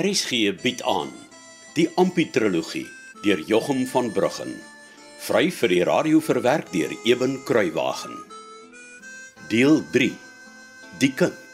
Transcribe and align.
RSG 0.00 0.54
bied 0.62 0.80
aan 0.88 1.10
die 1.76 1.84
Amputrologie 2.00 2.86
deur 3.20 3.40
Jochum 3.44 3.82
van 3.90 4.06
Bruggen. 4.14 4.54
Vry 5.26 5.50
vir 5.52 5.72
die 5.74 5.82
radio 5.84 6.22
verwerk 6.24 6.70
deur 6.72 6.94
Eben 7.04 7.36
Kruiwagen. 7.44 8.14
Deel 9.52 9.82
3. 9.92 10.08
Die 11.02 11.12
kind. 11.12 11.49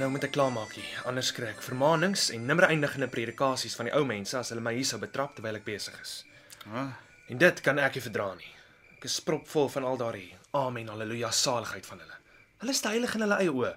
Nou 0.00 0.08
moet 0.12 0.24
ek 0.26 0.32
klaarmaak 0.34 0.72
hier. 0.78 0.88
Anders 1.08 1.30
kry 1.36 1.50
ek 1.52 1.62
vermaanings 1.64 2.28
en 2.34 2.46
nimmer 2.48 2.66
eindigende 2.70 3.08
predikasies 3.12 3.76
van 3.78 3.88
die 3.90 3.94
ou 3.98 4.04
mense 4.08 4.36
as 4.38 4.50
hulle 4.52 4.64
my 4.64 4.72
hier 4.76 4.88
sou 4.88 4.98
betrap 5.02 5.36
terwyl 5.36 5.58
ek 5.60 5.64
besig 5.68 5.96
is. 6.00 6.24
Ah, 6.72 6.92
En 7.30 7.38
dit 7.38 7.60
kan 7.62 7.78
ek 7.78 7.94
nie 7.94 8.02
verdra 8.02 8.32
nie. 8.34 8.48
Ek 8.96 9.04
is 9.06 9.20
propvol 9.22 9.68
van 9.70 9.84
al 9.86 9.96
daardie 10.00 10.32
amen, 10.58 10.88
haleluja 10.90 11.30
saligheid 11.30 11.86
van 11.86 12.00
hulle. 12.02 12.16
Hulle 12.58 12.72
is 12.74 12.82
heilig 12.82 13.14
in 13.14 13.22
hulle 13.22 13.36
eie 13.38 13.52
oë. 13.54 13.70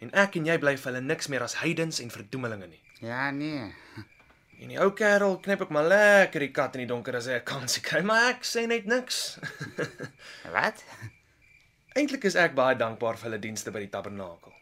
En 0.00 0.10
ek 0.24 0.36
en 0.40 0.46
jy 0.48 0.56
bly 0.58 0.72
vir 0.80 0.88
hulle 0.92 1.02
niks 1.04 1.28
meer 1.28 1.42
as 1.44 1.58
heidens 1.60 2.00
en 2.00 2.10
verdoemelinge 2.10 2.66
nie. 2.70 2.80
ja 3.04 3.30
nee. 3.30 3.68
En 4.62 4.70
die 4.72 4.78
ou 4.80 4.90
kerel 4.96 5.36
knip 5.44 5.60
ek 5.66 5.70
maar 5.74 5.84
lekker 5.90 6.40
die 6.40 6.52
kat 6.54 6.76
in 6.78 6.84
die 6.86 6.88
donker 6.88 7.16
as 7.18 7.26
hy 7.26 7.34
'n 7.36 7.44
kansie 7.44 7.82
kry, 7.82 8.00
maar 8.02 8.30
ek 8.30 8.42
sê 8.48 8.66
net 8.66 8.86
niks. 8.86 9.38
Wat? 10.56 10.84
Eintlik 11.94 12.24
is 12.24 12.36
ek 12.36 12.54
baie 12.54 12.74
dankbaar 12.78 13.16
vir 13.18 13.28
hulle 13.30 13.38
dienste 13.42 13.70
by 13.74 13.80
die 13.84 13.90
tabernakel. 13.92 14.52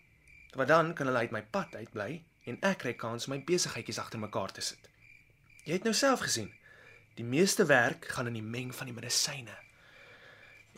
Want 0.52 0.68
dan 0.68 0.94
kan 0.94 1.06
hulle 1.06 1.18
uit 1.18 1.30
my 1.30 1.42
pad 1.42 1.74
uitbly 1.74 2.22
en 2.44 2.58
ek 2.60 2.82
kry 2.84 2.92
kans 2.98 3.26
om 3.26 3.36
my 3.36 3.40
besigheidjies 3.46 4.00
agter 4.02 4.20
mekaar 4.20 4.52
te 4.52 4.60
sit. 4.60 4.88
Jy 5.64 5.78
het 5.78 5.86
nou 5.86 5.94
self 5.94 6.24
gesien. 6.26 6.50
Die 7.16 7.24
meeste 7.24 7.64
werk 7.68 8.08
gaan 8.12 8.26
in 8.26 8.36
die 8.36 8.44
meng 8.44 8.72
van 8.74 8.90
die 8.90 8.96
medisyne. 8.96 9.54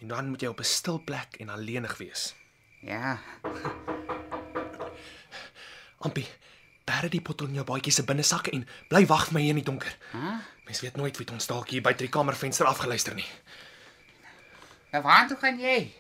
En 0.03 0.13
dan 0.13 0.29
moet 0.29 0.43
jy 0.43 0.49
op 0.49 0.61
'n 0.61 0.65
stil 0.65 1.03
plek 1.05 1.37
en 1.41 1.49
alleenig 1.49 1.97
wees. 1.97 2.35
Ja. 2.81 3.19
Ampie, 6.05 6.29
bære 6.85 7.09
die 7.09 7.23
bottel 7.23 7.47
in 7.47 7.55
jou 7.55 7.65
baadjie 7.65 7.93
se 7.93 8.05
binnesakke 8.05 8.51
en 8.51 8.69
bly 8.89 9.07
wag 9.07 9.27
vir 9.27 9.35
my 9.35 9.41
hier 9.41 9.57
in 9.57 9.63
die 9.63 9.71
donker. 9.71 9.97
Hæ? 10.13 10.39
Mens 10.65 10.81
weet 10.81 10.97
nooit 10.97 11.17
wie 11.17 11.33
ons 11.33 11.47
dalk 11.47 11.71
hier 11.71 11.83
buite 11.83 12.05
die 12.05 12.13
kamervenster 12.13 12.67
afgeluister 12.67 13.15
nie. 13.15 13.27
Nou 14.93 15.03
waar 15.03 15.29
toe 15.29 15.37
gaan 15.37 15.59
jy? 15.59 15.93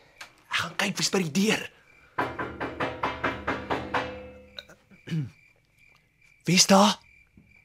Ek 0.51 0.61
gaan 0.61 0.77
kyk 0.77 0.97
wie's 0.97 1.11
by 1.11 1.23
die 1.25 1.33
deur. 1.41 1.71
Wie's 6.45 6.67
daar? 6.67 6.99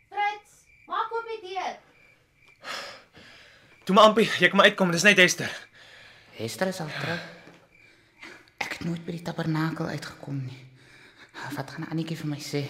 Fritz, 0.09 0.51
maak 0.87 1.11
oop 1.11 1.25
die 1.27 1.49
deur. 1.49 1.73
Toe 3.83 3.95
maar 3.95 4.07
Ampie, 4.07 4.29
jy 4.39 4.47
kan 4.47 4.55
maar 4.55 4.69
uitkom, 4.71 4.93
dis 4.95 5.03
net 5.03 5.19
Esther. 5.19 5.51
Esther 6.39 6.71
is 6.71 6.79
al 6.79 6.91
terug. 7.01 7.25
Ek 8.63 8.77
het 8.77 8.85
nooit 8.87 9.03
by 9.03 9.17
die 9.17 9.25
tabernakel 9.27 9.91
uitgekom 9.91 10.37
nie. 10.45 10.61
Wat 11.57 11.73
gaan 11.75 11.89
Annetjie 11.91 12.15
vir 12.21 12.31
my 12.31 12.39
sê? 12.39 12.63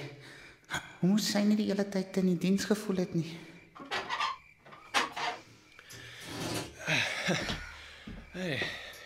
Hoe 1.02 1.12
moes 1.12 1.30
sy 1.30 1.44
nie 1.46 1.60
die 1.60 1.70
hele 1.70 1.86
tyd 1.94 2.18
in 2.24 2.32
die 2.32 2.42
diens 2.42 2.66
gevoel 2.72 3.04
het 3.04 3.14
nie? 3.14 3.30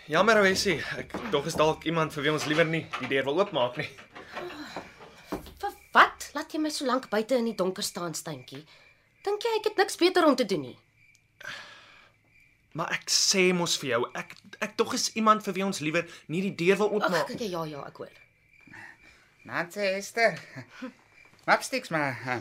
Jammer 0.07 0.39
Wessie, 0.47 0.79
ek 1.03 1.19
dog 1.35 1.51
is 1.51 1.59
dalk 1.59 1.83
iemand 1.89 2.15
vir 2.15 2.29
wie 2.29 2.35
ons 2.37 2.47
liewer 2.47 2.67
nie 2.67 2.85
die 3.01 3.11
deur 3.11 3.27
wil 3.27 3.43
oopmaak 3.43 3.83
nie. 3.83 3.91
Laat 6.33 6.53
jy 6.53 6.59
my 6.59 6.69
so 6.73 6.85
lank 6.89 7.09
buite 7.11 7.37
in 7.37 7.45
die 7.51 7.55
donker 7.57 7.83
staan, 7.85 8.13
Steentjie. 8.17 8.63
Dink 9.23 9.43
jy 9.45 9.51
ek 9.59 9.67
het 9.71 9.77
niks 9.83 9.97
beter 10.01 10.25
om 10.27 10.35
te 10.35 10.45
doen 10.49 10.61
nie? 10.69 10.77
Maar 12.73 12.89
ek 12.95 13.11
sê 13.13 13.51
mos 13.53 13.75
vir 13.77 13.89
jou, 13.93 14.01
ek 14.17 14.33
ek 14.65 14.75
tog 14.79 14.93
is 14.97 15.11
iemand 15.19 15.43
vir 15.45 15.53
wie 15.59 15.65
ons 15.65 15.79
liewer 15.83 16.07
nie 16.31 16.41
die 16.41 16.53
deur 16.57 16.79
wil 16.81 16.87
Ag, 16.87 16.93
oopmaak. 17.03 17.27
kyk 17.29 17.43
ja 17.51 17.61
ja, 17.69 17.83
ek 17.85 17.97
hoor. 18.01 18.13
Nancy 19.45 19.83
Esther. 19.99 20.39
Mapsticks 21.45 21.91
maar. 21.93 22.15
huh. 22.23 22.39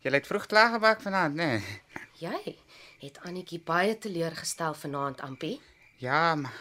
Jy 0.00 0.12
het 0.14 0.26
vroeg 0.30 0.46
klaar 0.48 0.70
gebak 0.78 1.02
vanaand, 1.04 1.34
né? 1.36 1.48
Nee. 1.60 2.06
Jy 2.22 2.54
het 3.02 3.18
Annetjie 3.28 3.58
baie 3.64 3.98
teleurgestel 3.98 4.74
vanaand, 4.74 5.20
Ampie. 5.20 5.58
Ja, 6.00 6.34
maar 6.34 6.54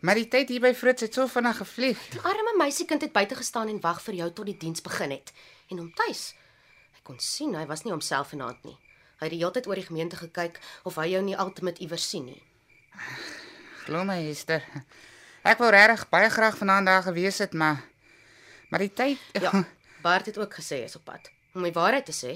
maar 0.00 0.14
die 0.18 0.28
tyd 0.28 0.48
hier 0.48 0.60
by 0.60 0.72
Fritz 0.74 1.02
het 1.02 1.14
so 1.14 1.26
vinnig 1.26 1.56
gevlieg. 1.56 2.00
Die 2.12 2.20
arme 2.20 2.54
meisiekind 2.58 3.02
het 3.02 3.12
buite 3.12 3.34
gestaan 3.34 3.68
en 3.68 3.80
wag 3.80 4.02
vir 4.02 4.14
jou 4.14 4.30
tot 4.32 4.46
die 4.46 4.56
diens 4.56 4.82
begin 4.82 5.10
het. 5.10 5.32
En 5.70 5.78
hom 5.78 5.92
tuis. 5.94 6.34
Ek 6.96 7.04
kon 7.04 7.18
sien 7.22 7.54
hy 7.54 7.66
was 7.66 7.84
nie 7.84 7.92
homself 7.94 8.32
vanaand 8.34 8.64
nie. 8.64 8.76
Hy 9.16 9.24
het 9.28 9.32
die 9.32 9.40
hele 9.40 9.52
tyd 9.56 9.66
oor 9.66 9.78
die 9.80 9.86
gemeente 9.86 10.16
gekyk 10.20 10.60
of 10.84 10.98
hy 11.00 11.06
jou 11.14 11.22
nie 11.24 11.36
altyd 11.36 11.78
iewers 11.80 12.08
sien 12.10 12.26
nie. 12.28 12.42
Glo 13.86 14.04
my, 14.04 14.18
Esther. 14.30 14.64
Ek 15.46 15.60
wou 15.62 15.70
regtig 15.70 16.08
baie 16.10 16.28
graag 16.30 16.56
vanaand 16.58 16.86
daar 16.90 17.04
gewees 17.06 17.38
het, 17.38 17.54
maar 17.54 17.84
maar 18.68 18.82
die 18.82 18.90
tyd 18.90 19.18
Ja, 19.38 19.52
Bart 20.02 20.26
het 20.26 20.38
ook 20.38 20.54
gesê 20.58 20.80
hy 20.82 20.88
is 20.90 20.96
op 20.98 21.04
pad. 21.06 21.30
Om 21.54 21.62
my 21.62 21.70
waarheid 21.72 22.06
te 22.08 22.12
sê, 22.12 22.32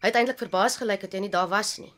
hy 0.00 0.06
het 0.06 0.16
eintlik 0.16 0.38
verbaas 0.38 0.78
gelyk 0.78 1.02
dat 1.02 1.12
jy 1.12 1.24
nie 1.24 1.32
daar 1.32 1.48
was 1.50 1.76
nie. 1.82 1.90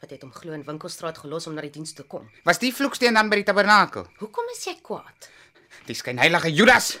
Wat 0.00 0.10
het 0.10 0.22
hom 0.24 0.32
glo 0.32 0.52
in 0.56 0.64
Winkelstraat 0.64 1.18
gelos 1.20 1.46
om 1.46 1.54
na 1.54 1.60
die 1.60 1.70
diens 1.74 1.92
te 1.92 2.02
kom. 2.02 2.30
was 2.44 2.58
die 2.58 2.72
vloeksteen 2.72 3.14
dan 3.14 3.28
by 3.28 3.42
die 3.42 3.44
tabernakel. 3.44 4.06
Hoekom 4.18 4.48
is 4.54 4.64
jy 4.64 4.78
kwaad? 4.82 5.28
Die 5.86 5.94
skynheilige 5.94 6.52
Judas. 6.52 6.98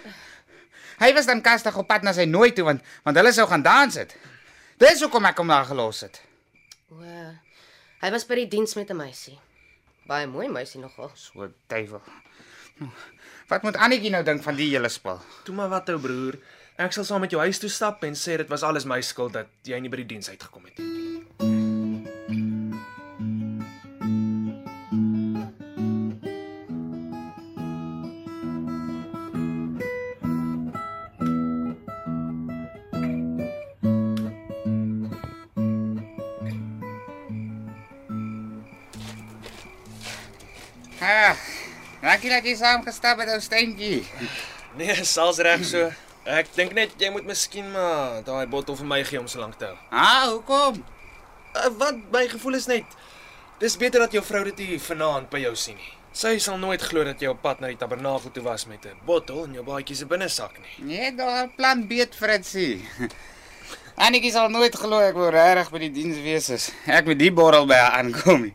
Hy 1.00 1.14
was 1.16 1.26
dan 1.26 1.40
kastig 1.40 1.76
op 1.80 1.88
pad 1.88 2.04
na 2.04 2.12
sy 2.12 2.26
nooi 2.28 2.52
toe 2.52 2.64
want 2.64 2.84
want 3.04 3.16
hulle 3.16 3.32
sou 3.32 3.46
gaan 3.48 3.62
dans 3.64 3.96
het. 3.96 4.12
Dis 4.80 5.00
hoekom 5.00 5.24
ek 5.24 5.40
hom 5.40 5.48
daar 5.48 5.64
gelos 5.64 6.02
het. 6.04 6.20
O, 6.92 7.00
hy 8.02 8.10
was 8.12 8.26
by 8.28 8.42
die 8.42 8.48
diens 8.48 8.76
met 8.76 8.90
'n 8.90 8.96
meisie. 8.96 9.38
Baie 10.06 10.26
mooi 10.26 10.48
meisie 10.48 10.80
nogal. 10.80 11.10
So 11.14 11.48
duiwel. 11.68 12.02
Wat 13.48 13.62
moet 13.62 13.76
Annetjie 13.76 14.10
nou 14.10 14.22
dink 14.24 14.42
van 14.42 14.56
die 14.56 14.68
hele 14.70 14.88
spel? 14.88 15.20
Toe 15.44 15.54
maar 15.54 15.68
wat 15.68 15.88
ou 15.88 15.98
broer. 15.98 16.38
Ek 16.76 16.92
sal 16.92 17.04
saam 17.04 17.20
met 17.20 17.30
jou 17.30 17.40
huis 17.40 17.58
toe 17.58 17.68
stap 17.68 18.04
en 18.04 18.14
sê 18.14 18.36
dit 18.36 18.48
was 18.48 18.62
alles 18.62 18.84
my 18.84 19.00
skuld 19.00 19.32
dat 19.32 19.46
jy 19.62 19.80
nie 19.80 19.88
by 19.88 19.96
die 19.96 20.06
diens 20.06 20.28
uitgekom 20.28 20.64
het 20.64 20.78
nie. 20.78 20.99
Ah, 41.00 41.36
dankie 42.02 42.28
dat 42.28 42.44
jy 42.44 42.52
saam 42.60 42.82
gestap 42.84 43.20
het 43.22 43.30
ou 43.32 43.40
steentjie. 43.40 44.02
Nee, 44.76 44.98
sal's 45.08 45.38
reg 45.40 45.62
so. 45.64 45.86
Ek 46.28 46.50
dink 46.52 46.74
net 46.76 46.92
jy 47.00 47.08
moet 47.14 47.24
miskien 47.24 47.70
maar 47.72 48.20
daai 48.26 48.44
bottel 48.52 48.76
vir 48.76 48.88
my 48.90 48.98
gee 49.08 49.20
om 49.20 49.28
so 49.30 49.40
lank 49.40 49.56
te 49.56 49.70
hou. 49.70 49.78
Ah, 49.88 50.26
hoekom? 50.28 50.82
Uh, 51.56 51.70
want 51.80 52.04
my 52.12 52.26
gevoel 52.28 52.58
is 52.60 52.68
net 52.68 52.98
dis 53.62 53.78
beter 53.80 54.04
dat 54.04 54.12
jou 54.12 54.22
vrou 54.24 54.44
dit 54.50 54.60
nie 54.60 54.78
vanaand 54.84 55.30
by 55.32 55.40
jou 55.46 55.54
sien 55.56 55.78
nie. 55.80 55.90
Sy 56.12 56.34
sal 56.42 56.58
nooit 56.60 56.82
glo 56.84 57.06
dat 57.06 57.22
jy 57.22 57.30
op 57.32 57.40
pad 57.42 57.62
na 57.62 57.70
die 57.72 57.78
tabernakel 57.80 58.32
toe 58.34 58.44
was 58.44 58.66
met 58.68 58.84
'n 58.84 59.00
bottel 59.06 59.44
in 59.48 59.56
jou 59.56 59.64
baadjie 59.64 59.96
se 59.96 60.06
binnesak 60.06 60.58
nie. 60.60 60.84
Nee, 60.84 61.14
daar 61.16 61.48
plan 61.56 61.86
beet 61.88 62.14
Fritsie. 62.14 62.84
Annetjie 64.04 64.32
sal 64.32 64.48
nooit 64.48 64.74
glo 64.76 65.00
ek 65.00 65.14
wou 65.14 65.30
regtig 65.30 65.70
by 65.70 65.78
die 65.78 65.92
diens 65.92 66.20
wees 66.20 66.48
is. 66.50 66.70
Ek 66.86 67.06
met 67.06 67.18
die 67.18 67.32
borrel 67.32 67.66
by 67.66 67.74
haar 67.74 68.02
aankom. 68.02 68.42
nie. 68.42 68.54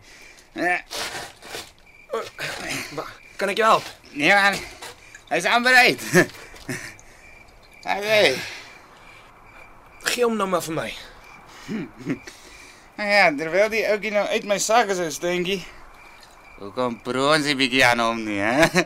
Kan 3.38 3.50
ek 3.52 3.58
jou 3.60 3.68
help? 3.68 3.88
Nee 4.16 4.34
man. 4.34 4.58
Hy's 5.30 5.46
aanbereid. 5.50 6.02
Hey. 7.86 8.36
Gee 10.10 10.24
hom 10.26 10.38
nou 10.40 10.48
maar 10.50 10.64
vir 10.66 10.74
my. 10.74 10.88
Nou 12.96 13.10
Ja, 13.10 13.28
terwyl 13.36 13.70
die 13.74 13.84
ouetjie 13.90 14.14
nou 14.16 14.24
uit 14.32 14.46
my 14.48 14.58
sak 14.62 14.90
is, 14.94 15.02
is 15.04 15.20
dingetjie. 15.20 15.60
Hoekom 16.62 16.96
proons 17.04 17.46
jy 17.50 17.56
bietjie 17.60 17.84
aan 17.86 18.00
hom 18.00 18.22
nie, 18.24 18.40
hè? 18.40 18.86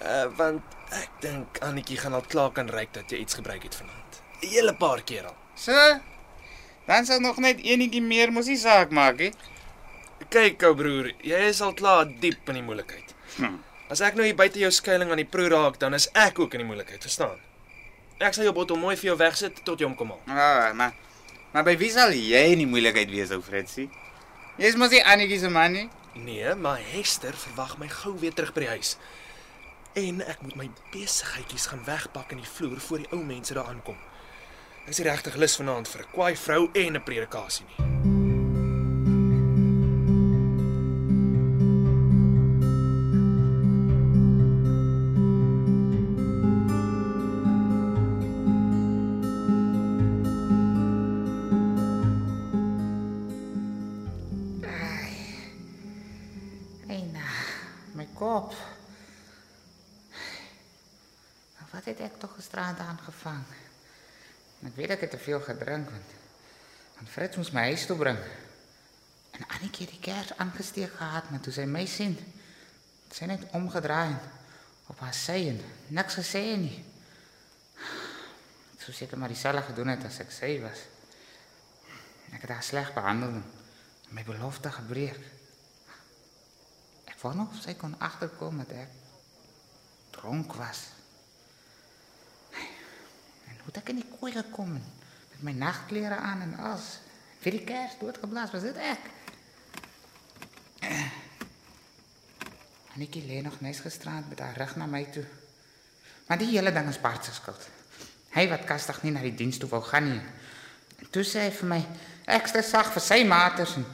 Uh 0.00 0.24
want 0.40 0.74
ek 0.96 1.10
dink 1.20 1.58
Annetjie 1.66 1.98
gaan 2.00 2.16
al 2.16 2.24
klaar 2.30 2.54
kan 2.56 2.70
ryk 2.72 2.94
dat 2.96 3.10
jy 3.12 3.20
iets 3.20 3.36
gebruik 3.36 3.66
het 3.68 3.76
vanaand. 3.76 4.22
'n 4.40 4.48
Hele 4.54 4.74
paar 4.74 5.02
keer 5.02 5.26
al. 5.28 5.36
So. 5.54 5.76
Dan 6.86 7.04
sal 7.06 7.20
nog 7.20 7.36
net 7.42 7.60
enetjie 7.60 8.02
meer 8.02 8.32
mos 8.32 8.46
die 8.46 8.56
saak 8.56 8.90
maak, 8.90 9.18
hè? 9.20 9.30
Kyk 10.32 10.62
ou 10.66 10.74
broer, 10.74 11.12
jy 11.22 11.40
is 11.48 11.60
al 11.60 11.74
klaar 11.76 12.06
diep 12.20 12.48
in 12.48 12.60
die 12.60 12.64
moeilikheid. 12.64 13.12
Hm. 13.36 13.58
As 13.92 14.00
ek 14.02 14.16
nou 14.18 14.24
hier 14.26 14.36
buite 14.38 14.58
jou 14.58 14.70
skuilings 14.74 15.12
aan 15.12 15.20
die 15.20 15.28
proe 15.28 15.48
raak, 15.52 15.78
dan 15.78 15.94
is 15.94 16.08
ek 16.18 16.40
ook 16.42 16.56
in 16.56 16.64
die 16.64 16.68
moeilikheid, 16.68 17.02
verstaan? 17.04 17.38
Ek 18.18 18.34
sal 18.34 18.48
jou 18.48 18.54
bottel 18.56 18.80
mooi 18.80 18.96
vir 18.96 19.12
jou 19.12 19.18
wegsit 19.20 19.60
tot 19.66 19.78
jy 19.78 19.86
hom 19.86 19.94
kom 19.98 20.14
haal. 20.14 20.22
Ja, 20.26 20.72
maar 20.74 20.96
maar 21.52 21.64
by 21.64 21.76
wie 21.80 21.88
sal 21.92 22.12
jy 22.12 22.42
in 22.52 22.64
die 22.64 22.68
moeilikheid 22.68 23.12
wees, 23.12 23.30
ou 23.32 23.40
Fritsie? 23.44 23.86
Jy's 24.60 24.76
mos 24.76 24.92
nie 24.92 25.04
Annetjie 25.04 25.38
se 25.40 25.52
man 25.52 25.72
nie. 25.76 25.86
Nee, 26.16 26.54
maar 26.54 26.80
Hester 26.92 27.36
verwag 27.36 27.76
my 27.78 27.88
gou 27.92 28.14
weer 28.20 28.32
terug 28.32 28.54
by 28.56 28.64
die 28.64 28.72
huis. 28.74 28.96
En 29.96 30.22
ek 30.24 30.42
moet 30.44 30.56
my 30.56 30.70
besigheidjies 30.92 31.68
gaan 31.72 31.84
wegpak 31.86 32.32
in 32.32 32.40
die 32.40 32.48
vloer 32.56 32.80
voor 32.88 33.04
die 33.04 33.12
ou 33.12 33.20
mense 33.24 33.56
daar 33.56 33.68
aankom. 33.72 34.00
Is 34.88 35.00
nie 35.00 35.08
regtig 35.08 35.36
lus 35.40 35.56
vanaand 35.60 35.88
vir 35.88 36.02
'n 36.02 36.12
kwaai 36.12 36.36
vrou 36.36 36.70
en 36.72 36.96
'n 36.96 37.04
predikasie 37.04 37.66
nie. 37.68 37.95
Kop. 58.36 58.52
Nou, 61.56 61.66
Wat 61.72 61.84
het 61.84 62.00
ek 62.04 62.18
tog 62.20 62.34
gisterand 62.36 62.78
aangevang? 62.84 63.44
Ek 64.66 64.76
weet 64.76 64.92
ek 64.96 65.04
het 65.06 65.12
te 65.14 65.20
veel 65.20 65.40
gedrink 65.44 65.90
want 65.92 66.14
want 66.96 67.10
Fritz 67.12 67.36
moes 67.36 67.50
my 67.52 67.66
huis 67.68 67.84
toe 67.84 67.96
bring. 68.00 68.16
En 69.36 69.42
Annetjie 69.52 69.84
het 69.84 69.92
die 69.92 70.00
kers 70.00 70.30
aangesteek 70.40 70.94
gehad, 70.96 71.28
maar 71.28 71.42
toe 71.44 71.52
sy 71.52 71.66
my 71.68 71.82
sien, 71.84 72.14
sy 73.12 73.28
net 73.28 73.44
omgedraai 73.52 74.14
en 74.14 74.20
op 74.88 75.02
haar 75.04 75.12
sy 75.16 75.36
en 75.50 75.60
niks 75.92 76.16
gesê 76.22 76.40
nie. 76.56 76.78
Ek 77.76 78.86
sou 78.86 78.96
seker 78.96 79.20
maar 79.20 79.32
dieselfde 79.32 79.66
gedoen 79.68 79.92
het 79.92 80.08
as 80.08 80.22
ek 80.24 80.32
sy 80.32 80.54
was. 80.64 80.86
Ek 82.32 82.46
het 82.46 82.54
haar 82.54 82.64
sleg 82.64 82.94
behandel 82.96 83.36
en 83.36 83.44
my 84.16 84.24
belofte 84.24 84.72
gebreek. 84.72 85.20
Of 87.34 87.58
sy 87.58 87.74
kon 87.74 87.96
agterkom 87.98 88.60
dat 88.62 88.70
ek 88.70 88.92
dronk 90.14 90.54
was. 90.54 90.84
En 93.50 93.58
hoe 93.64 93.74
ek 93.74 93.90
in 93.90 94.00
die 94.02 94.10
kooi 94.18 94.30
gekom 94.34 94.76
met 94.76 95.42
my 95.42 95.54
nagklere 95.58 96.20
aan 96.22 96.44
en 96.46 96.54
as 96.70 97.00
vir 97.42 97.58
die 97.58 97.64
kers 97.66 97.98
doodgeblaas 97.98 98.54
was 98.54 98.66
dit 98.68 98.78
ek. 98.78 99.10
Ek 102.96 103.18
lê 103.26 103.42
nog 103.44 103.58
nes 103.60 103.82
gisterand 103.82 104.30
met 104.30 104.40
haar 104.40 104.56
rug 104.56 104.76
na 104.80 104.86
my 104.88 105.02
toe. 105.12 105.26
Maar 106.26 106.38
die 106.40 106.48
hele 106.54 106.72
ding 106.72 106.88
is 106.88 107.00
Bart 107.02 107.26
se 107.26 107.34
skuld. 107.34 107.68
Hy 108.32 108.46
wat 108.48 108.64
kastig 108.68 109.02
nie 109.02 109.12
na 109.12 109.20
die 109.24 109.34
diens 109.36 109.58
toe 109.58 109.68
wou 109.68 109.82
gaan 109.84 110.08
nie. 110.14 110.22
En 111.02 111.10
toe 111.12 111.24
sê 111.26 111.44
hy 111.44 111.52
vir 111.58 111.70
my 111.74 111.82
ekstra 112.38 112.62
sag 112.64 112.94
vir 112.94 113.04
sy 113.04 113.24
maters 113.28 113.76
en 113.76 113.84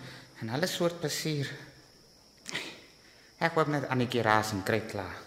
en 0.43 0.51
alles 0.51 0.75
soort 0.75 0.99
plesier. 1.01 1.47
Ek 3.43 3.57
wou 3.59 3.65
net 3.67 3.89
Annetjie 3.91 4.23
raas 4.23 4.53
en 4.55 4.63
kry 4.63 4.85
klaar. 4.87 5.19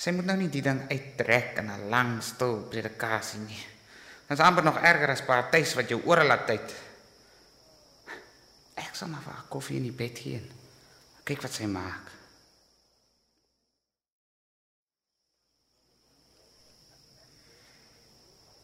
Sy 0.00 0.10
moet 0.16 0.26
nou 0.26 0.34
nie 0.40 0.48
die 0.50 0.64
ding 0.64 0.80
uittrek 0.90 1.60
in 1.60 1.70
'n 1.70 1.90
lang 1.92 2.22
stil 2.22 2.64
predikasie 2.72 3.40
nie. 3.40 3.64
Dit 4.26 4.38
is 4.38 4.44
amper 4.44 4.64
nog 4.64 4.78
erger 4.82 5.10
as 5.10 5.22
partytjies 5.22 5.74
wat 5.74 5.88
jou 5.88 6.00
ore 6.06 6.24
laat 6.24 6.46
tyd. 6.46 6.74
Ek 8.74 8.94
sal 8.94 9.08
maar 9.08 9.22
vir 9.22 9.32
haar 9.32 9.48
koffie 9.48 9.76
in 9.76 9.82
die 9.82 9.92
bed 9.92 10.18
gee. 10.18 10.36
en 10.36 10.50
Kyk 11.24 11.42
wat 11.42 11.52
sy 11.52 11.66
maak. 11.66 12.10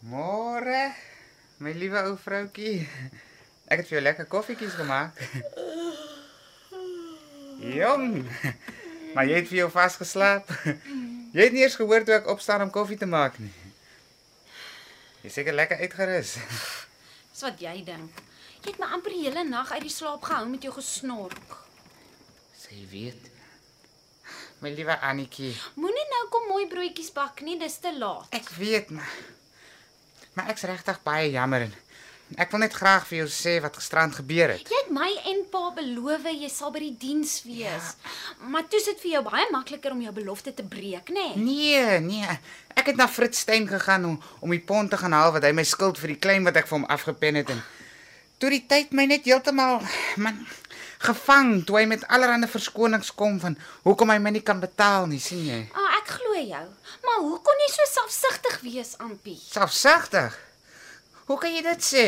Môre, 0.00 0.94
my 1.58 1.72
liewe 1.72 2.02
ou 2.10 2.16
vroutjie. 2.16 2.88
Ek 3.68 3.78
het 3.78 3.88
vir 3.88 3.98
jou 3.98 4.02
lekker 4.02 4.26
koffietjies 4.26 4.74
gemaak. 4.74 5.14
Jong. 7.60 8.24
Maar 9.14 9.26
jy 9.30 9.36
het 9.40 9.48
vir 9.48 9.58
jou 9.62 9.68
vasgeslaap. 9.72 10.50
Jy 11.36 11.44
het 11.46 11.52
nie 11.54 11.62
eers 11.64 11.76
gehoor 11.76 12.04
toe 12.04 12.14
ek 12.18 12.28
opstaan 12.32 12.62
om 12.66 12.70
koffie 12.72 12.98
te 13.00 13.08
maak 13.08 13.38
nie. 13.40 13.52
Jy 15.24 15.30
seker 15.34 15.56
lekker 15.56 15.80
uitgerus. 15.82 16.36
Dis 17.32 17.42
wat 17.44 17.60
jy 17.60 17.78
dink. 17.84 18.20
Jy 18.64 18.72
het 18.74 18.78
my 18.82 18.88
amper 18.96 19.12
die 19.14 19.24
hele 19.26 19.42
nag 19.48 19.72
uit 19.72 19.84
die 19.86 19.92
slaap 19.92 20.24
gehou 20.26 20.46
met 20.50 20.64
jou 20.64 20.72
gesnork. 20.76 21.56
Sy 22.56 22.82
weet. 22.90 23.32
My 24.64 24.70
liewe 24.72 24.94
Annetjie, 25.04 25.52
Moenie 25.76 26.06
nou 26.10 26.22
kom 26.32 26.46
mooi 26.48 26.64
broodjies 26.70 27.10
bak 27.14 27.42
nie, 27.44 27.58
dis 27.60 27.76
te 27.84 27.92
laat. 27.92 28.24
ek 28.34 28.48
weet 28.56 28.88
maar. 28.96 29.12
Maar 30.36 30.48
ek's 30.54 30.64
regtig 30.68 31.02
baie 31.04 31.28
jammer 31.34 31.66
en 31.68 31.74
ek 32.34 32.50
wil 32.50 32.64
net 32.64 32.74
graag 32.74 33.06
vir 33.06 33.20
jou 33.20 33.28
sê 33.30 33.56
wat 33.62 33.76
gisterand 33.78 34.16
gebeur 34.18 34.50
het. 34.56 34.66
Jy 34.66 34.80
het 34.82 34.90
my 34.94 35.08
en 35.30 35.44
pa 35.52 35.70
beloof 35.76 36.26
jy 36.26 36.50
sal 36.50 36.72
by 36.74 36.82
die 36.82 36.96
diens 36.98 37.38
wees. 37.46 37.92
Ja. 37.94 38.48
Maar 38.50 38.66
toe 38.70 38.80
sit 38.82 38.98
vir 39.04 39.12
jou 39.16 39.22
baie 39.28 39.46
makliker 39.54 39.94
om 39.94 40.02
jou 40.02 40.12
belofte 40.16 40.54
te 40.54 40.66
breek, 40.66 41.12
nê? 41.14 41.28
Nee? 41.38 41.46
Nee, 41.46 42.00
nee. 42.02 42.38
Ek 42.76 42.90
het 42.90 42.98
na 42.98 43.06
Fritz 43.08 43.44
Steyn 43.46 43.68
gegaan 43.70 44.04
om 44.10 44.20
om 44.40 44.50
die 44.50 44.60
pond 44.60 44.90
te 44.90 44.98
gaan 44.98 45.14
haal 45.14 45.32
wat 45.36 45.46
hy 45.46 45.54
my 45.54 45.64
skuld 45.64 46.02
vir 46.02 46.16
die 46.16 46.20
klein 46.20 46.44
wat 46.44 46.58
ek 46.58 46.66
vir 46.66 46.80
hom 46.80 46.88
afgepen 46.92 47.38
het 47.40 47.54
en 47.54 47.62
toe 48.42 48.50
die 48.52 48.64
tyd 48.68 48.92
my 48.92 49.06
net 49.08 49.24
heeltemal 49.24 49.80
man 50.20 50.42
gevang 51.06 51.60
toe 51.66 51.78
hy 51.80 51.84
met 51.88 52.04
allerlei 52.12 52.48
verskonings 52.50 53.12
kom 53.16 53.38
van 53.40 53.56
hoekom 53.84 54.10
hy 54.12 54.18
my 54.22 54.32
nie 54.34 54.44
kan 54.44 54.60
betaal 54.60 55.06
nie, 55.10 55.20
sien 55.22 55.44
jy? 55.46 55.60
Ah, 55.76 56.00
ek 56.00 56.16
glo 56.18 56.34
jou. 56.40 56.64
Maar 57.06 57.22
hoe 57.24 57.38
kon 57.44 57.62
jy 57.64 57.70
so 57.72 57.88
selfsugtig 57.92 58.60
wees, 58.64 58.96
Ampie? 59.04 59.38
Selfsugtig. 59.40 60.36
Hoe 61.26 61.38
kan 61.42 61.52
jy 61.54 61.62
dit 61.66 61.82
sê? 61.84 62.06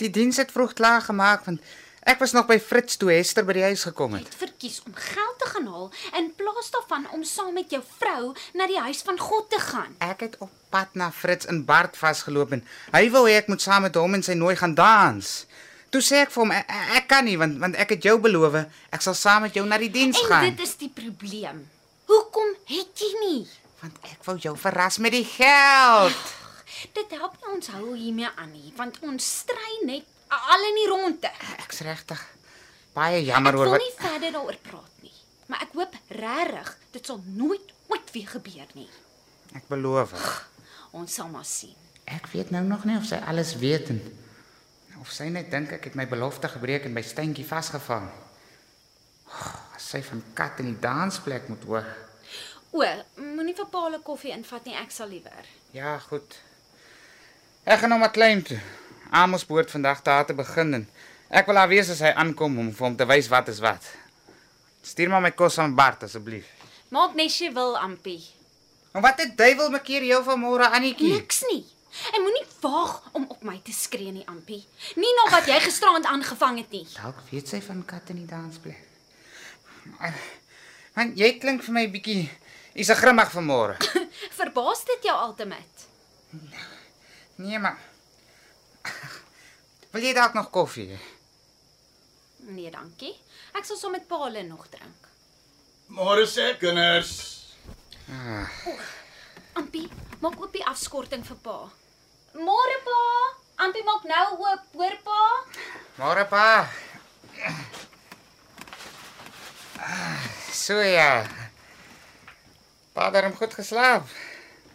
Die 0.00 0.10
diens 0.10 0.36
het 0.40 0.50
vroeg 0.52 0.72
klaar 0.78 1.02
gemaak 1.04 1.44
want 1.46 1.60
ek 2.04 2.18
was 2.20 2.32
nog 2.36 2.44
by 2.48 2.58
Fritz 2.60 2.96
toe 3.00 3.08
Hester 3.14 3.44
by 3.48 3.54
die 3.56 3.62
huis 3.64 3.84
gekom 3.88 4.12
Jy 4.12 4.18
het. 4.20 4.32
het 4.32 4.40
verkies 4.42 4.80
om 4.86 4.92
geld 4.96 5.38
te 5.40 5.46
gaan 5.52 5.66
haal 5.72 5.86
in 6.18 6.26
plaas 6.36 6.70
daarvan 6.74 7.06
om 7.16 7.22
saam 7.24 7.54
met 7.56 7.70
jou 7.72 7.80
vrou 7.98 8.34
na 8.58 8.66
die 8.68 8.80
huis 8.80 9.00
van 9.06 9.18
God 9.18 9.48
te 9.50 9.60
gaan. 9.62 9.94
Ek 10.04 10.20
het 10.26 10.36
op 10.44 10.50
pad 10.74 10.92
na 10.98 11.10
Fritz 11.14 11.46
in 11.48 11.62
Bart 11.64 11.96
vasgeloop 11.96 12.52
en 12.58 12.64
hy 12.92 13.04
wou 13.14 13.24
hê 13.28 13.38
ek 13.40 13.48
moet 13.52 13.62
saam 13.64 13.86
met 13.86 13.96
hom 13.96 14.14
en 14.18 14.22
sy 14.26 14.34
nooi 14.36 14.56
gaan 14.56 14.74
dans. 14.76 15.32
Toe 15.94 16.02
sê 16.02 16.24
ek 16.26 16.32
vir 16.34 16.42
hom 16.42 16.52
ek, 16.52 16.72
ek 17.00 17.08
kan 17.08 17.24
nie 17.24 17.36
want 17.40 17.60
want 17.62 17.76
ek 17.80 17.94
het 17.96 18.04
jou 18.08 18.18
beloof 18.20 18.56
ek 18.90 19.00
sal 19.04 19.14
saam 19.16 19.46
met 19.46 19.54
jou 19.56 19.64
na 19.68 19.78
die 19.78 19.92
diens 19.94 20.18
En 20.24 20.28
gaan. 20.28 20.48
dit 20.50 20.60
is 20.66 20.74
die 20.80 20.90
probleem. 20.92 21.64
Hoekom 22.10 22.50
het 22.68 23.00
jy 23.00 23.12
nie? 23.24 23.42
Want 23.80 23.96
ek 24.10 24.24
wou 24.26 24.36
jou 24.40 24.56
verras 24.58 24.98
met 24.98 25.12
die 25.12 25.24
geld. 25.24 26.33
Dit 26.92 27.10
help 27.10 27.36
nie 27.40 27.54
ons 27.54 27.68
hou 27.68 27.94
hiermee 27.96 28.28
aan 28.36 28.52
nie, 28.52 28.72
want 28.76 28.98
ons 29.02 29.24
stry 29.40 29.78
net 29.84 30.04
al 30.28 30.64
in 30.68 30.74
die 30.74 30.88
ronde. 30.90 31.30
Ek's 31.58 31.80
regtig 31.80 32.20
baie 32.94 33.24
jammer 33.24 33.54
Ek 33.54 33.58
oor 33.58 33.64
wil 33.64 33.74
wat 33.76 33.80
nie 33.82 33.94
verder 33.98 34.32
daaroor 34.32 34.58
praat 34.62 35.02
nie, 35.02 35.12
maar 35.46 35.62
ek 35.62 35.72
hoop 35.74 35.94
regtig 36.08 36.76
dit 36.92 37.06
sal 37.06 37.20
nooit 37.26 37.72
ooit 37.88 38.10
weer 38.12 38.28
gebeur 38.28 38.68
nie. 38.74 38.88
ek 39.54 39.66
beloof. 39.68 40.12
Ons 40.92 41.14
sal 41.14 41.28
maar 41.28 41.44
sien. 41.44 41.74
Ek 42.06 42.26
weet 42.32 42.50
nou 42.50 42.62
nog 42.64 42.84
nie 42.84 42.96
of 42.96 43.04
sy 43.06 43.16
alles 43.26 43.54
weet 43.58 43.88
en 43.90 44.00
of 45.00 45.10
sy 45.10 45.28
net 45.28 45.50
dink 45.50 45.72
ek 45.72 45.84
het 45.84 45.94
my 45.94 46.06
belofte 46.06 46.48
gebreek 46.48 46.84
en 46.86 46.94
by 46.94 47.02
Steentjie 47.02 47.46
vasgevang. 47.46 48.08
As 49.74 49.88
sy 49.90 50.02
van 50.02 50.22
kat 50.34 50.60
in 50.62 50.66
die 50.72 50.80
dansplek 50.80 51.48
moet 51.48 51.64
hoor. 51.64 51.86
O, 52.74 52.82
moenie 53.18 53.54
vir 53.54 53.66
Paul 53.70 53.94
'n 53.94 54.02
koffie 54.02 54.32
invat 54.32 54.64
nie, 54.66 54.74
ek 54.74 54.90
sal 54.90 55.08
liewer. 55.08 55.46
Ja, 55.72 55.98
goed. 55.98 56.36
Ek 57.64 57.80
gaan 57.80 57.88
nou 57.88 57.98
maar 58.00 58.12
klein 58.12 58.42
toe. 58.44 58.58
Amos 59.10 59.46
behoort 59.48 59.70
vandag 59.72 60.02
daar 60.04 60.26
te 60.28 60.34
begin 60.36 60.74
en 60.74 60.82
ek 61.32 61.46
wil 61.48 61.56
haar 61.56 61.70
wees 61.70 61.88
as 61.92 62.02
hy 62.04 62.10
aankom 62.12 62.58
om 62.60 62.68
vir 62.76 62.86
hom 62.86 62.96
te 62.96 63.06
wys 63.08 63.30
wat 63.32 63.48
is 63.48 63.60
wat. 63.64 63.86
Stuur 64.84 65.08
maar 65.08 65.24
my 65.24 65.30
kos 65.32 65.56
aan 65.58 65.72
Bart 65.74 66.04
asseblief. 66.04 66.50
Maak 66.92 67.16
net 67.16 67.32
jy 67.32 67.48
wil, 67.56 67.72
Ampie. 67.80 68.20
En 68.92 69.02
wat 69.02 69.22
het 69.24 69.32
duiwel 69.38 69.72
maak 69.72 69.88
hier 69.88 70.04
jou 70.04 70.20
vanmôre 70.26 70.68
Annetjie? 70.76 71.14
Niks 71.16 71.40
nie. 71.48 71.64
En 72.12 72.22
moenie 72.26 72.44
waag 72.60 73.00
om 73.16 73.24
op 73.32 73.42
my 73.48 73.56
te 73.64 73.72
skree 73.72 74.12
nie, 74.12 74.26
Ampie. 74.28 74.60
Nie 75.00 75.14
na 75.16 75.30
wat 75.32 75.48
jy 75.48 75.56
gisterand 75.64 76.06
aangevang 76.10 76.60
het 76.60 76.70
nie. 76.74 76.84
Dalk 76.98 77.24
weet 77.30 77.48
sy 77.48 77.62
van 77.64 77.80
kat 77.88 78.12
in 78.12 78.20
die 78.22 78.28
dansplek. 78.28 78.82
Man, 80.94 81.16
jy 81.16 81.32
klink 81.40 81.64
vir 81.64 81.80
my 81.80 81.88
bietjie 81.90 82.28
Is 82.74 82.90
'n 82.90 82.98
grimmig 82.98 83.30
vanmôre. 83.30 83.76
Verbaas 84.40 84.84
dit 84.84 85.06
jou 85.06 85.14
altemat? 85.14 85.86
Nee, 87.36 87.58
maar 87.58 87.78
Wil 89.94 90.02
jy 90.02 90.12
dalk 90.14 90.34
nog 90.34 90.50
koffie? 90.50 90.98
Nee, 92.50 92.70
dankie. 92.70 93.14
Ek 93.54 93.64
sal 93.64 93.78
saam 93.78 93.94
met 93.94 94.08
Paul 94.10 94.34
nog 94.48 94.66
drink. 94.68 95.08
Môre 95.94 96.24
sê 96.26 96.56
kinders. 96.58 97.12
Ampie, 99.54 99.86
maak 100.20 100.40
oop 100.40 100.52
die 100.52 100.64
afskorting 100.66 101.22
vir 101.24 101.38
pa. 101.44 101.56
Môre 102.34 102.78
pa. 102.88 103.00
Ampie 103.64 103.84
maak 103.86 104.02
nou 104.10 104.26
oop, 104.42 104.64
hoor 104.74 104.96
pa? 105.06 105.20
Môre 106.00 106.26
pa. 106.28 106.46
Ah, 109.78 110.26
So 110.50 110.80
ja. 110.82 111.26
Pa 112.94 113.10
het 113.10 113.24
hom 113.24 113.34
goed 113.38 113.54
geslaap. 113.54 114.06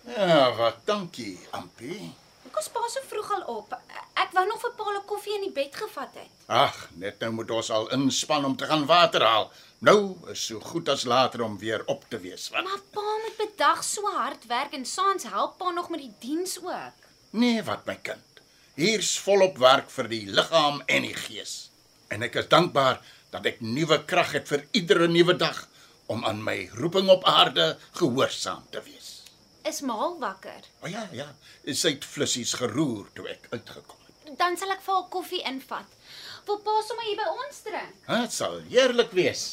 Ja, 0.07 0.51
wat 0.55 0.85
dankie, 0.85 1.39
Ampie. 1.51 2.13
Ek 2.49 2.55
was 2.57 2.69
pa 2.73 2.81
so 2.89 3.01
vroeg 3.05 3.27
al 3.35 3.43
op. 3.53 3.73
Ek 4.17 4.31
wou 4.33 4.43
nog 4.49 4.57
vir 4.63 4.71
Paul 4.77 4.95
'n 4.97 5.05
koffie 5.05 5.35
in 5.35 5.43
die 5.45 5.53
bed 5.53 5.75
gevat 5.75 6.15
het. 6.17 6.31
Ag, 6.47 6.77
net 6.97 7.19
nou 7.21 7.29
moet 7.31 7.51
ons 7.51 7.69
al 7.69 7.85
inspann 7.93 8.45
om 8.45 8.55
te 8.57 8.65
gaan 8.65 8.85
water 8.89 9.21
haal. 9.21 9.51
Nou 9.85 10.17
is 10.33 10.45
so 10.45 10.59
goed 10.59 10.89
as 10.89 11.03
later 11.03 11.43
om 11.43 11.59
weer 11.59 11.83
op 11.85 12.09
te 12.09 12.17
wees, 12.19 12.49
wat? 12.49 12.63
Maar 12.63 12.81
pa 12.95 13.05
moet 13.23 13.37
bedag 13.37 13.83
so 13.83 14.01
hard 14.15 14.45
werk 14.47 14.73
en 14.73 14.85
saans 14.85 15.23
help 15.23 15.57
pa 15.57 15.69
nog 15.69 15.89
met 15.89 16.01
die 16.01 16.13
diens 16.19 16.57
ook. 16.63 16.97
Nee, 17.29 17.63
wat 17.63 17.85
my 17.85 17.95
kind. 18.01 18.41
Hier's 18.75 19.19
volop 19.19 19.57
werk 19.57 19.89
vir 19.89 20.07
die 20.07 20.25
liggaam 20.25 20.81
en 20.85 21.01
die 21.01 21.15
gees. 21.15 21.69
En 22.07 22.23
ek 22.23 22.35
is 22.35 22.47
dankbaar 22.47 23.01
dat 23.29 23.45
ek 23.45 23.61
nuwe 23.61 24.05
krag 24.05 24.31
het 24.31 24.47
vir 24.47 24.65
iedere 24.71 25.07
nuwe 25.07 25.35
dag 25.37 25.67
om 26.07 26.25
aan 26.25 26.43
my 26.43 26.69
roeping 26.73 27.09
op 27.09 27.23
aarde 27.29 27.77
gehoorsaam 27.91 28.65
te 28.71 28.81
wees. 28.81 28.98
Is 29.69 29.81
Maal 29.85 30.15
wakker? 30.19 30.63
O 30.81 30.89
ja, 30.89 31.03
ja, 31.13 31.27
sy 31.77 31.91
het 31.93 32.05
flissies 32.07 32.55
geroer 32.57 33.09
toe 33.13 33.27
ek 33.29 33.43
uitgekom 33.51 33.99
het. 34.07 34.31
Dan 34.39 34.55
sal 34.57 34.71
ek 34.73 34.81
vir 34.81 34.95
haar 34.95 35.09
koffie 35.13 35.41
invat. 35.45 35.91
Wil 36.47 36.57
pa 36.65 36.77
sommer 36.87 37.05
hier 37.05 37.19
by 37.19 37.27
ons 37.43 37.59
drink? 37.67 37.99
Dit 38.07 38.33
sal 38.33 38.55
heerlik 38.71 39.11
wees. 39.17 39.43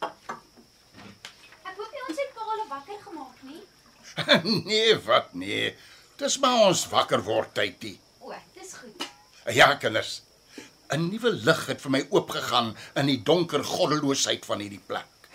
Ek 0.00 1.74
hoop 1.76 1.90
nie 1.92 2.04
ons 2.06 2.22
het 2.22 2.32
pa 2.36 2.46
al 2.54 2.62
wakker 2.70 3.02
gemaak 3.02 3.42
nie. 3.50 3.60
nee, 4.70 4.96
wat 5.10 5.34
nee. 5.36 5.74
Dis 6.20 6.38
maar 6.40 6.70
ons 6.70 6.86
wakker 6.94 7.24
word 7.26 7.52
tydie. 7.58 7.98
O, 8.24 8.32
dis 8.56 8.72
goed. 8.80 9.04
Ja, 9.52 9.74
kinders. 9.82 10.22
'n 10.94 11.08
Nuwe 11.10 11.34
lig 11.44 11.62
het 11.68 11.80
vir 11.84 11.92
my 11.98 12.02
oopgegaan 12.16 12.72
in 13.00 13.12
die 13.12 13.20
donker 13.28 13.64
goddeloosheid 13.64 14.44
van 14.48 14.64
hierdie 14.64 14.82
plek. 14.88 15.28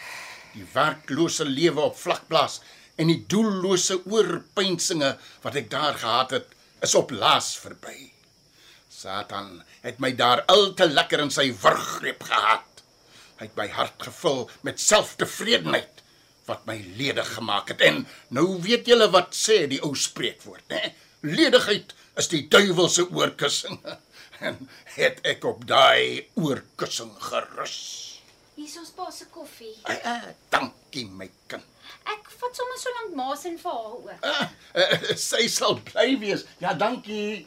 Die 0.55 0.65
werklose 0.73 1.45
lewe 1.45 1.81
op 1.91 1.97
vlakplaas 1.97 2.61
en 2.99 3.07
die 3.11 3.21
doellose 3.31 4.01
oorpeinsinge 4.11 5.13
wat 5.43 5.57
ek 5.59 5.69
daar 5.71 5.95
gehad 5.99 6.35
het, 6.35 6.55
is 6.83 6.95
op 6.99 7.11
laas 7.15 7.53
verby. 7.59 8.09
Satan 8.91 9.61
het 9.85 10.01
my 10.03 10.11
daar 10.19 10.43
al 10.51 10.73
te 10.75 10.87
lekker 10.89 11.23
in 11.23 11.31
sy 11.31 11.49
wurggreep 11.63 12.25
gehad. 12.27 12.83
Hy 13.39 13.47
het 13.47 13.55
my 13.55 13.69
hart 13.71 14.03
gevul 14.09 14.49
met 14.67 14.81
selftevredenheid 14.83 16.03
wat 16.49 16.65
my 16.67 16.75
ledig 16.99 17.29
gemaak 17.37 17.71
het. 17.71 17.83
En 17.85 18.03
nou 18.35 18.57
weet 18.65 18.89
julle 18.89 19.07
wat 19.13 19.37
sê 19.37 19.61
die 19.71 19.79
ou 19.85 19.93
spreekwoord, 19.95 20.65
né? 20.73 20.91
Ledigheid 21.23 21.93
is 22.19 22.31
die 22.31 22.45
duiwel 22.51 22.91
se 22.91 23.07
oorkussing. 23.07 23.79
En 24.39 24.55
het 24.95 25.17
ek 25.27 25.43
op 25.43 25.65
daai 25.67 26.29
oorkussing 26.39 27.09
gerus. 27.19 27.73
Hier 28.55 28.69
is 28.69 28.77
ons 28.79 28.93
pa 28.95 29.09
se 29.11 29.25
koffie. 29.33 29.73
Ah, 29.83 29.97
ah, 30.07 30.29
dankie 30.47 31.03
my 31.11 31.27
kind. 31.51 31.65
Vat 32.49 32.57
sommer 32.57 32.77
so 32.81 32.91
lank 32.97 33.11
maas 33.13 33.43
en 33.45 33.57
vir 33.61 33.73
haar 33.75 33.89
ook. 33.93 34.05
Ah, 34.25 34.47
uh, 34.81 35.15
sy 35.21 35.45
sal 35.53 35.75
bly 35.85 36.15
wees. 36.17 36.47
Ja, 36.57 36.71
dankie. 36.73 37.45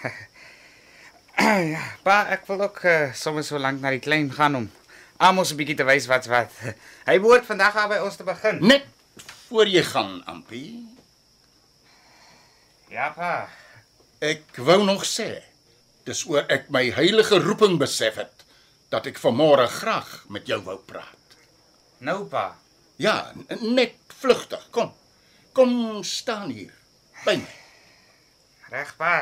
ja, 1.74 1.82
pa, 2.00 2.14
ek 2.32 2.46
wil 2.48 2.62
ook 2.64 2.78
uh, 2.88 3.10
soms 3.12 3.50
so 3.52 3.60
lank 3.60 3.82
na 3.82 3.92
die 3.92 4.00
klein 4.00 4.30
gaan 4.32 4.56
om 4.56 4.68
Amos 5.20 5.52
'n 5.52 5.58
bietjie 5.58 5.76
te 5.76 5.84
wys 5.84 6.06
wat's 6.08 6.30
wat. 6.32 6.54
Hy 7.04 7.18
behoort 7.20 7.44
vandag 7.44 7.76
al 7.76 7.90
by 7.92 7.98
ons 8.06 8.16
te 8.16 8.24
begin. 8.24 8.62
Net 8.64 8.86
voor 9.50 9.68
jy 9.68 9.82
gaan, 9.84 10.22
Ampie. 10.24 10.86
Ja, 12.88 13.10
pa. 13.12 13.50
Ek 14.24 14.48
wou 14.64 14.78
nog 14.86 15.04
sê, 15.04 15.42
dis 16.08 16.24
oor 16.24 16.48
ek 16.48 16.70
my 16.72 16.86
heilige 16.96 17.36
roeping 17.44 17.76
besef 17.82 18.16
het 18.16 18.46
dat 18.88 19.10
ek 19.12 19.20
vanmôre 19.20 19.68
graag 19.68 20.24
met 20.32 20.48
jou 20.48 20.62
wou 20.64 20.78
praat. 20.88 21.36
Nou, 22.00 22.24
pa. 22.24 22.54
Ja, 22.98 23.32
net 23.60 23.94
vlugtig. 24.18 24.66
Kom. 24.70 24.90
Kom 25.52 26.02
staan 26.02 26.50
hier 26.50 26.72
by 27.22 27.36
my. 27.38 27.58
Reg, 28.72 28.88
pa. 28.98 29.12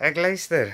Ek 0.00 0.16
luister. 0.16 0.70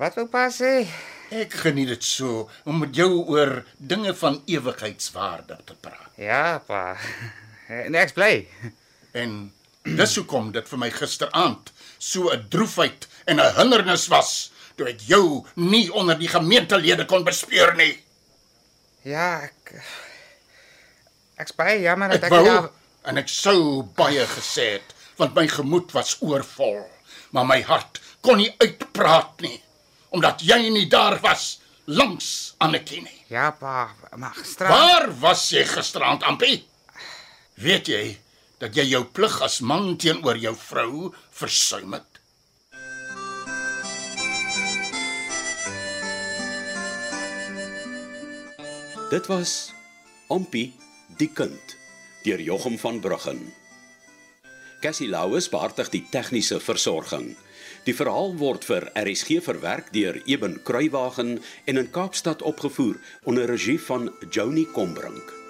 Wat 0.00 0.16
wou 0.16 0.24
pa 0.32 0.46
sê? 0.48 0.86
Ek 1.28 1.52
geniet 1.60 1.90
dit 1.92 2.06
so 2.08 2.46
om 2.64 2.80
met 2.80 2.96
jou 2.96 3.20
oor 3.34 3.58
dinge 3.76 4.14
van 4.16 4.38
ewigheidswaarde 4.48 5.58
te 5.68 5.76
praat. 5.84 6.08
Ja, 6.16 6.62
pa. 6.64 6.96
En 7.68 7.98
ek's 8.00 8.16
bly. 8.16 8.46
En 9.12 9.52
dis 9.84 10.16
hoekom 10.16 10.54
dit 10.56 10.72
vir 10.72 10.80
my 10.80 10.88
gisteraand 10.92 11.68
so 11.98 12.32
'n 12.32 12.48
droefheid 12.48 13.06
en 13.28 13.40
'n 13.40 13.54
hindernis 13.60 14.08
was 14.08 14.52
toe 14.76 14.88
ek 14.88 15.04
jou 15.04 15.44
nie 15.54 15.92
onder 15.92 16.18
die 16.18 16.32
gemeentelede 16.32 17.04
kon 17.04 17.24
bespeur 17.24 17.76
nie. 17.76 18.00
Ja, 19.08 19.42
ek 19.48 19.72
Ek's 21.42 21.54
baie 21.58 21.80
jammer 21.82 22.12
dat 22.12 22.22
Ek 22.22 22.30
ek 22.30 22.36
wou 22.36 22.44
daar 22.46 22.70
en 23.10 23.18
ek 23.18 23.30
sou 23.32 23.82
baie 23.98 24.22
gesê 24.36 24.76
het 24.76 24.92
want 25.18 25.34
my 25.34 25.44
gemoed 25.50 25.90
was 25.94 26.14
oorvol, 26.22 26.78
maar 27.34 27.46
my 27.46 27.58
hart 27.66 27.98
kon 28.22 28.38
nie 28.38 28.52
uitpraat 28.62 29.42
nie 29.42 29.58
omdat 30.14 30.44
jy 30.46 30.58
nie 30.70 30.86
daar 30.92 31.18
was 31.24 31.58
langs 31.90 32.54
Annetjie 32.62 33.00
nie. 33.02 33.18
Ja, 33.32 33.50
pa, 33.50 33.90
maar 34.16 34.36
gister 34.36 34.68
Waar 34.70 35.08
was 35.22 35.48
jy 35.50 35.64
gisteraand, 35.66 36.22
Ampie? 36.22 36.62
Weet 37.58 37.88
jy 37.90 38.04
dat 38.62 38.76
jy 38.76 38.84
jou 38.92 39.02
plig 39.10 39.34
as 39.42 39.60
man 39.66 39.96
teenoor 39.98 40.38
jou 40.38 40.54
vrou 40.68 41.10
versuim 41.34 41.96
het? 41.98 42.11
Dit 49.12 49.26
was 49.28 49.74
Ompie 50.32 50.70
die 51.20 51.28
kind 51.28 51.74
deur 52.24 52.40
Jochum 52.40 52.78
van 52.80 53.00
Bruggen. 53.04 53.42
Cassie 54.80 55.08
Louws 55.12 55.50
beheerdig 55.52 55.90
die 55.92 56.00
tegniese 56.14 56.56
versorging. 56.64 57.34
Die 57.84 57.92
verhaal 57.92 58.32
word 58.40 58.64
vir 58.64 58.88
RSG 58.96 59.42
verwerk 59.44 59.92
deur 59.92 60.16
Eben 60.24 60.56
Kruiwagen 60.64 61.34
en 61.68 61.82
in 61.82 61.92
Kaapstad 61.92 62.40
opgevoer 62.40 62.96
onder 63.28 63.52
regie 63.52 63.76
van 63.90 64.08
Joni 64.30 64.64
Combrink. 64.72 65.41